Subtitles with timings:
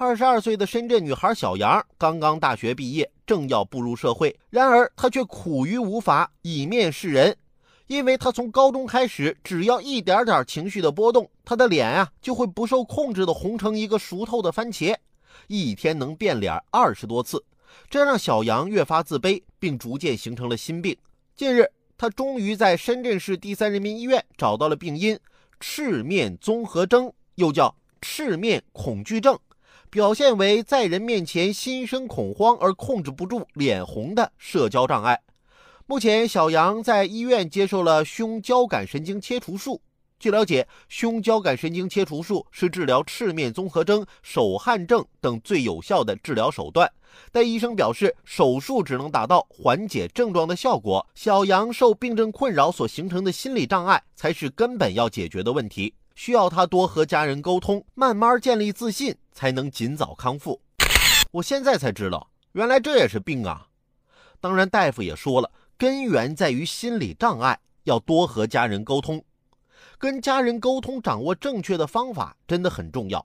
[0.00, 7.36] 二十二岁的深圳女孩小杨刚刚大学毕业，正要步入社会，然而她却苦于无法以面示人，
[7.88, 14.94] 因为她从高中开始，只要一点点情绪的波动，她的脸啊就会不受控制的红成一个熟透的番茄，
[15.48, 17.44] 一天能变脸二十多次，
[17.90, 20.96] 这让小杨越发自卑，并逐渐形成了心病。
[21.34, 25.18] 近日，她终于在深圳市第三人民医院找到了病因——
[25.58, 29.36] 赤面综合征，又叫赤面恐惧症。
[29.90, 35.18] 表现为在人面前心生恐慌而控制不住脸红的社交障碍。
[35.86, 39.80] 目前，小杨在医院接受了胸交感神经切除术。
[40.18, 46.90] 据了解，胸交感神经切除术是治疗赤面综合征、手汗症等最有效的治疗手段。
[47.32, 51.06] 但医生表示，手术只能达到缓解症状的效果。
[51.14, 55.94] 小杨受病症困扰所形成的心理障碍，才是根本要解决的问题。
[56.18, 60.60] 需要他多和家人沟通，慢慢建立自信，才能尽早康复。
[61.30, 63.68] 我现在才知道，原来这也是病啊！
[64.40, 69.24] 当然，大夫也说了，根源在于心理障碍，要多和家人沟通。
[69.96, 73.24] 跟家人沟通，掌握正确的方法，真的很重要。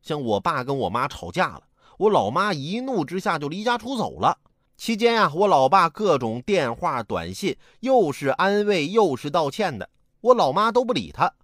[0.00, 1.62] 像我爸跟我妈吵架了，
[1.98, 4.38] 我老妈一怒之下就离家出走了。
[4.76, 11.34] 期间呀，我老爸各种电话、短信，又是安慰，又是道歉的，我老妈都不理他。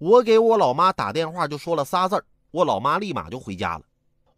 [0.00, 3.82] 我给我老妈打电话就说了仨字儿，我老妈立马就回家了。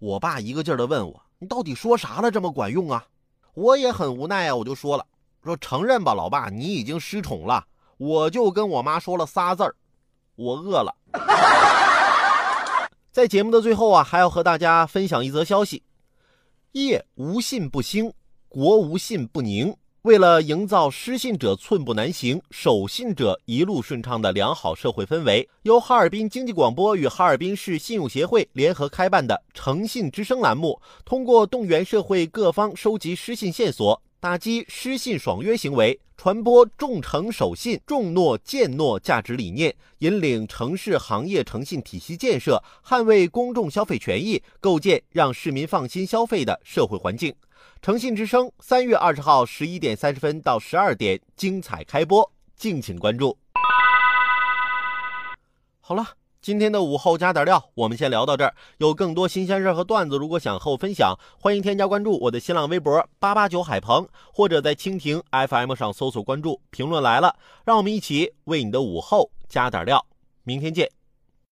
[0.00, 2.32] 我爸一个劲儿的问我：“你到底说啥了？
[2.32, 3.06] 这么管用啊？”
[3.54, 5.06] 我也很无奈啊，我就说了
[5.44, 7.64] ：“说承认吧，老爸，你已经失宠了。”
[7.96, 9.72] 我就跟我妈说了仨字儿
[10.34, 10.92] ：“我饿了。
[13.12, 15.84] ”在节目的最后啊，还要和大家分享一则消息：
[16.72, 18.12] 业无信不兴，
[18.48, 19.76] 国无信不宁。
[20.02, 47.32] 为了营造失信者寸步难行、守信者一路顺畅的良好社会氛围，由哈尔滨经济广播与哈尔滨市信用协会联合开办的“诚信之声”栏目，通过动员社会各方收集失信线索，打击失信爽约行为，传播重诚守信、重诺践诺价值理念，引领城市行业诚信体系建设，捍卫公众消费权益，构建让市民放心消费的社会环境。
[47.80, 53.36] 诚信之声三月二十号十一点三十分到十二点精彩开播，敬请关注。
[55.80, 56.06] 好了，
[56.40, 58.54] 今天的午后加点料，我们先聊到这儿。
[58.78, 70.06] 有更多新鲜事和段子，如果想和我分享，欢迎添加关注我的新浪微博八八九海鹏，或者在蜻蜓 FM 上搜索关注评论来了，让我们一起为你的午后加点料。
[70.44, 71.01] 明天见。